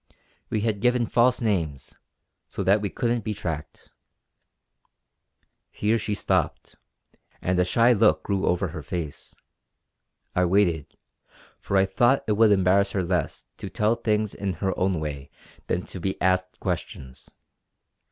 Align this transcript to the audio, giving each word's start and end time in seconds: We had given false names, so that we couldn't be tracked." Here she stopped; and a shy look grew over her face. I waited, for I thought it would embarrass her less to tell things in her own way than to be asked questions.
We 0.49 0.61
had 0.61 0.81
given 0.81 1.05
false 1.05 1.41
names, 1.41 1.93
so 2.47 2.63
that 2.63 2.81
we 2.81 2.89
couldn't 2.89 3.23
be 3.23 3.35
tracked." 3.35 3.91
Here 5.69 5.99
she 5.99 6.15
stopped; 6.15 6.75
and 7.39 7.59
a 7.59 7.63
shy 7.65 7.93
look 7.93 8.23
grew 8.23 8.47
over 8.47 8.69
her 8.69 8.81
face. 8.81 9.35
I 10.35 10.45
waited, 10.45 10.87
for 11.59 11.77
I 11.77 11.85
thought 11.85 12.23
it 12.25 12.31
would 12.31 12.51
embarrass 12.51 12.93
her 12.93 13.03
less 13.03 13.45
to 13.57 13.69
tell 13.69 13.93
things 13.93 14.33
in 14.33 14.53
her 14.53 14.75
own 14.75 14.99
way 14.99 15.29
than 15.67 15.85
to 15.85 15.99
be 15.99 16.19
asked 16.19 16.59
questions. 16.59 17.29